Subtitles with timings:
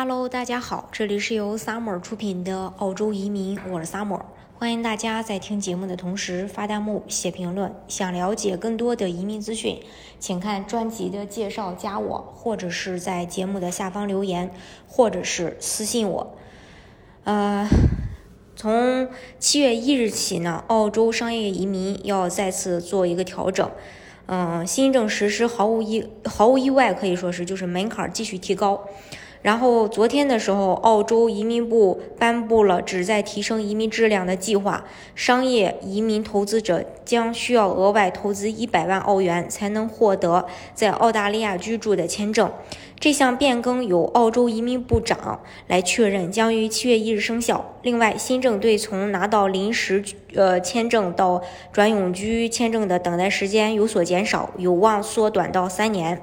[0.00, 4.20] Hello，大家好，这里是由 Summer 出品的澳洲移民，我是 Summer，
[4.56, 7.74] 欢迎大家在听节目的同时发弹幕、写评论。
[7.88, 9.80] 想了解更多的移民资讯，
[10.20, 14.52] 请看专辑的介绍，加我，或者是在节目的下方留言，
[14.86, 16.36] 或者是私信我。
[17.24, 17.68] 呃，
[18.54, 19.08] 从
[19.40, 23.68] 七月一日起呢，澳洲商业移民要再次做一个调整。
[24.26, 28.84] 嗯，新政实施毫无意毫无意外，可以说是就是门槛继续提高。
[29.40, 34.84] 然后昨天的时候，澳洲移民部颁布了旨在提升移民质量的计划。
[35.14, 42.50] 商业移民投资者将需要额外投资一百万澳元才能获得在澳大利亚居住的签证。
[42.98, 47.76] 这项变更由澳洲移民部长来确认，将于七月一日生效。
[47.82, 51.40] 另外，新政对从拿到临时呃签证到
[51.72, 56.20] 转永居签证的等待时间有所减少，有望缩短到三年。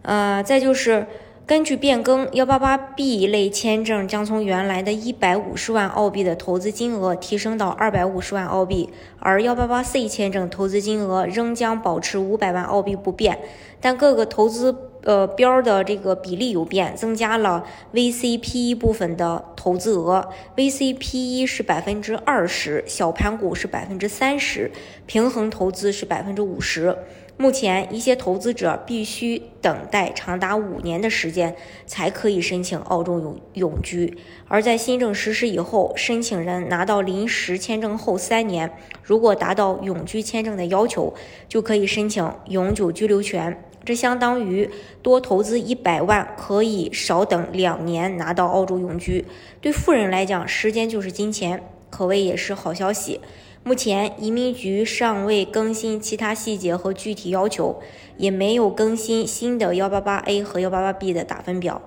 [0.00, 1.06] 呃，再就是。
[1.46, 13.38] 根据变更，幺八八 B 类签证将从原来的一百五十万澳币的投资金额提升到二百五十万澳币，而幺八八 C 签证投资金额仍将保持五百万澳币不变，
[13.78, 24.70] 但各个投资呃标的这个比例有变，增加了 VCPE 部分的投资额，VCPE 是百分之二十，小盘股是百分之三十，
[25.04, 26.96] 平衡投资是百分之五十。
[27.36, 34.16] 目前，一些投资者必须等待长达五年的时间才可以申请澳洲永永居。
[34.46, 38.70] 而在新政实施以后，申请人拿到临时签证后三年，
[39.02, 41.12] 如果达到永居签证的要求，
[41.48, 43.64] 就可以申请永久居留权。
[43.84, 44.70] 这相当于
[45.02, 49.24] 多投资一百万，可以少等两年拿到澳洲永居。
[49.60, 53.20] 对富人来讲，时间就是金钱，可谓也是好消息。
[53.66, 57.80] 目前，移民局尚未更新其他细节和具体要求，
[58.18, 61.80] 也没有更新新的幺八八 A 和幺八八 B 的打分表。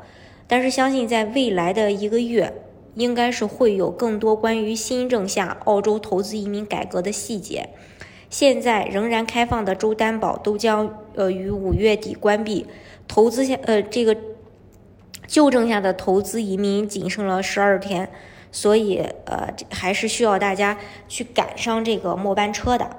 [0.48, 2.52] 但是，相信在未来的一个月，
[2.96, 7.70] 应该是会有更多关于新政下澳洲投资移民改革的细节。
[8.28, 12.66] 现在仍然开放的州担保都将呃于五月底关闭，
[13.08, 14.18] 投资下呃这个
[15.28, 18.10] 旧政下的投资移民仅剩了十二天。
[18.58, 20.76] 所以，呃，还是需要大家
[21.08, 22.90] 去赶上这个末班车的。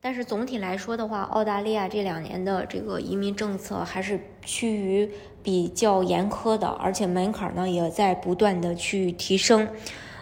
[0.00, 5.10] 但是总体来说的话，澳大利亚这两年的这个移民政策还是趋于
[5.42, 9.68] 比较严苛的，而且门槛呢也在不断的去提升。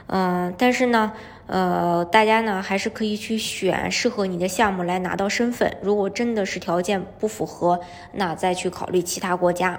[0.06, 1.12] 嗯，但是呢，
[1.46, 5.76] 呃，大家呢还是可以去选适合你的项目来拿到身份。
[5.82, 7.80] 如果真的是条件不符合，
[8.12, 9.78] 那再去考虑其他国家。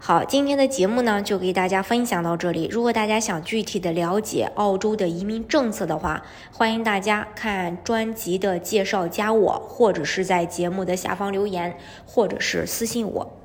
[0.00, 2.68] 好，今天的节目呢就给大家分享到这里。
[2.70, 6.22] 如果大家想具体的了解澳洲的移民政策的话，
[6.52, 11.76] 欢迎大家看专辑的介绍，加我，或者是在节目的下方留言，
[12.06, 13.37] 或者是私信我。